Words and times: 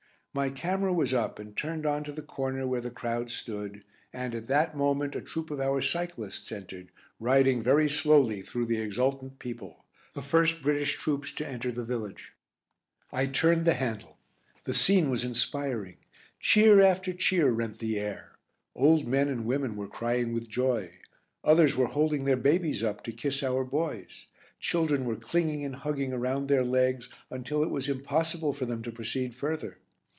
My 0.33 0.49
camera 0.49 0.93
was 0.93 1.13
up 1.13 1.39
and 1.39 1.57
turned 1.57 1.85
on 1.85 2.05
to 2.05 2.13
the 2.13 2.21
corner 2.21 2.65
where 2.65 2.79
the 2.79 2.89
crowd 2.89 3.29
stood 3.29 3.83
and, 4.13 4.33
at 4.33 4.47
that 4.47 4.77
moment, 4.77 5.13
a 5.13 5.19
troop 5.21 5.51
of 5.51 5.59
our 5.59 5.81
cyclists 5.81 6.49
entered, 6.53 6.87
riding 7.19 7.61
very 7.61 7.89
slowly 7.89 8.41
through 8.41 8.67
the 8.67 8.79
exultant 8.79 9.39
people 9.39 9.83
the 10.13 10.21
first 10.21 10.61
British 10.63 10.95
troops 10.95 11.33
to 11.33 11.45
enter 11.45 11.69
the 11.69 11.83
village. 11.83 12.31
I 13.11 13.25
turned 13.25 13.65
the 13.65 13.73
handle. 13.73 14.19
The 14.63 14.73
scene 14.73 15.09
was 15.09 15.25
inspiring. 15.25 15.97
Cheer 16.39 16.79
after 16.79 17.11
cheer 17.11 17.49
rent 17.49 17.79
the 17.79 17.99
air. 17.99 18.37
Old 18.73 19.05
men 19.05 19.27
and 19.27 19.45
women 19.45 19.75
were 19.75 19.89
crying 19.89 20.31
with 20.31 20.47
joy. 20.47 20.91
Others 21.43 21.75
were 21.75 21.87
holding 21.87 22.23
their 22.23 22.37
babies 22.37 22.81
up 22.81 23.03
to 23.03 23.11
kiss 23.11 23.43
our 23.43 23.65
boys. 23.65 24.27
Children 24.61 25.03
were 25.03 25.17
clinging 25.17 25.65
and 25.65 25.75
hugging 25.75 26.13
around 26.13 26.47
their 26.47 26.63
legs, 26.63 27.09
until 27.29 27.61
it 27.63 27.69
was 27.69 27.89
impossible 27.89 28.53
for 28.53 28.65
them 28.65 28.81
to 28.83 28.93
proceed 28.93 29.35
further. 29.35 29.79